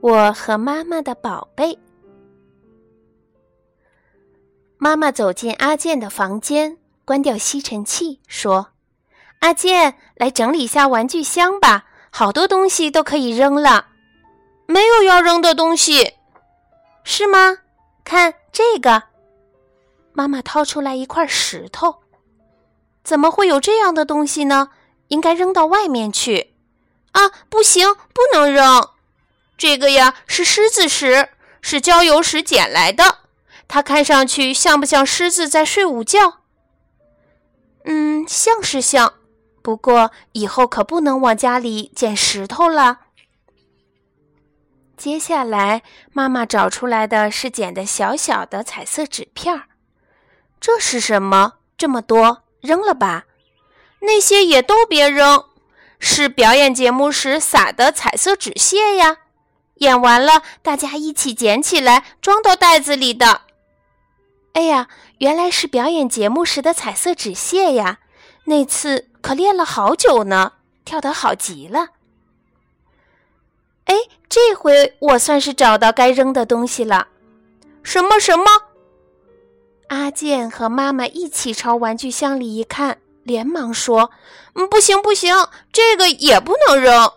[0.00, 1.78] 我和妈妈的宝贝。
[4.78, 8.68] 妈妈走进阿健的房间，关掉吸尘器，说
[9.40, 13.88] ：“阿健，来整理一下玩具箱吧，好多东西都可以扔了。
[14.68, 16.14] ”“没有要扔的东西，
[17.02, 17.58] 是吗？
[18.04, 19.04] 看这个。”
[20.12, 22.02] 妈妈掏出来一块石头。
[23.02, 24.70] “怎么会有这样的东西呢？
[25.08, 26.54] 应该扔到外面去。
[27.12, 28.90] ”“啊，不行，不能扔。”
[29.56, 33.18] 这个呀是狮子石，是郊游时捡来的。
[33.68, 36.40] 它看上去像不像狮子在睡午觉？
[37.84, 39.14] 嗯，像是像。
[39.62, 43.00] 不过以后可不能往家里捡石头了。
[44.96, 49.64] 接下来，妈妈找出来的是捡的小小的彩色纸片儿。
[50.60, 51.54] 这是什么？
[51.76, 53.24] 这么多，扔了吧。
[54.00, 55.46] 那些也都别扔，
[55.98, 59.18] 是表演节目时撒的彩色纸屑呀。
[59.76, 63.42] 演完了，大家一起捡起来，装到袋子里的。
[64.52, 64.88] 哎呀，
[65.18, 67.98] 原来是表演节目时的彩色纸屑呀！
[68.44, 70.52] 那次可练了好久呢，
[70.84, 71.88] 跳得好极了。
[73.84, 73.94] 哎，
[74.28, 77.08] 这回我算是找到该扔的东西了。
[77.82, 78.44] 什么什么？
[79.88, 84.10] 阿健和妈妈一起朝玩具箱里一看，连忙说
[84.54, 85.36] ：“嗯，不行不行，
[85.70, 87.12] 这个也不能扔。”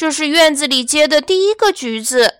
[0.00, 2.36] 这是院子里结的第一个橘子，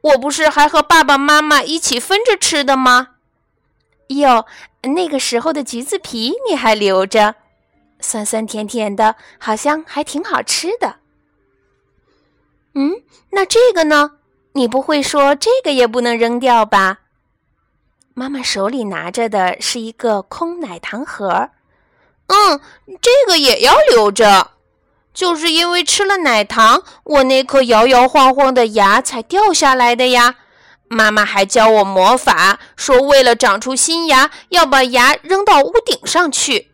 [0.00, 3.10] 我不是还和爸爸妈妈一起分着吃的吗？
[4.08, 4.46] 哟，
[4.82, 7.36] 那个时候的橘子皮你还留着，
[8.00, 10.96] 酸酸甜甜的，好像还挺好吃的。
[12.74, 14.14] 嗯，那这个呢？
[14.54, 16.98] 你不会说这个也不能扔掉吧？
[18.14, 21.50] 妈妈手里拿着的是一个空奶糖盒。
[22.26, 22.60] 嗯，
[23.00, 24.53] 这个也要留着。
[25.14, 30.34] 就是因为吃了奶糖，我那颗摇摇晃晃的牙才掉下来的呀。
[30.88, 36.72] 妈妈还教我魔法，说为了长出新牙，要把牙扔到屋顶上去。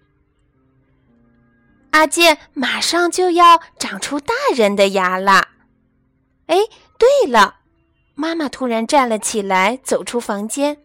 [1.91, 5.49] 阿健马上就要长出大人的牙了。
[6.47, 6.57] 哎，
[6.99, 7.57] 对了，
[8.15, 10.79] 妈妈突然站了起来，走出房间。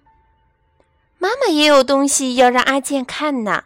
[1.17, 3.63] 妈妈也有东西要让阿健看呢。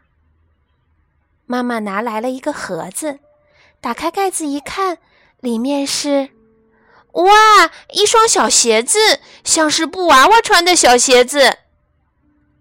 [1.45, 3.19] 妈妈拿来了一个盒子。
[3.81, 4.97] 打开盖子一看，
[5.39, 6.29] 里面是，
[7.13, 7.31] 哇，
[7.93, 11.59] 一双小鞋子，像是布娃娃穿的小鞋子。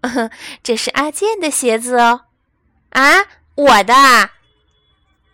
[0.63, 2.21] 这是阿健的鞋子哦。
[2.91, 3.25] 啊，
[3.55, 3.93] 我的。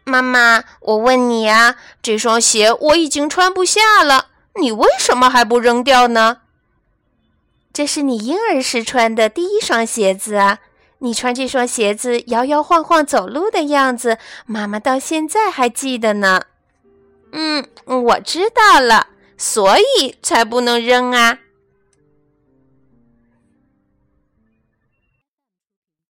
[0.04, 6.42] 妈妈，我问你啊，这双鞋我已经穿不下了，你为什么还不扔掉呢？
[7.72, 10.60] 这是你婴儿时穿的第一双鞋子啊。
[11.00, 16.42] 你穿这双鞋子摇摇晃晃走路的样子，妈妈到现在还记得呢。
[17.32, 19.08] 嗯，我知道了，
[19.38, 21.40] 所以才不能扔啊。